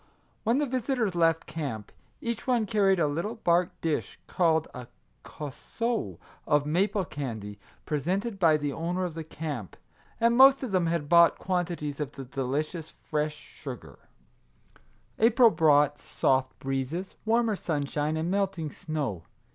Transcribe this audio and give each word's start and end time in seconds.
When 0.43 0.57
the 0.57 0.65
visitors 0.65 1.13
left 1.13 1.45
camp, 1.45 1.91
each 2.21 2.47
one 2.47 2.65
carried 2.65 2.99
a 2.99 3.05
little 3.07 3.35
bark 3.35 3.69
dish 3.81 4.17
(called 4.25 4.67
a" 4.73 4.87
cosseau") 5.23 6.17
of 6.47 6.65
maple 6.65 7.05
candy, 7.05 7.59
presented 7.85 8.39
by 8.39 8.57
the 8.57 8.73
owner 8.73 9.05
of 9.05 9.13
the 9.13 9.23
camp, 9.23 9.77
and 10.19 10.35
most 10.35 10.63
of 10.63 10.71
them 10.71 10.87
had 10.87 11.07
bought 11.07 11.37
quantities 11.37 11.99
of 11.99 12.13
the 12.13 12.23
delicious 12.25 12.89
fresh 12.89 13.35
sugar. 13.35 13.99
120 15.17 15.23
Our 15.23 15.29
Little 15.29 15.35
Canadian 15.35 15.35
Cousin 15.35 15.35
April 15.35 15.51
brought 15.51 15.99
soft 16.39 16.57
breezes, 16.57 17.15
warmer 17.23 17.55
sunshine 17.55 18.17
and 18.17 18.31
melting 18.31 18.71
snow. 18.71 19.21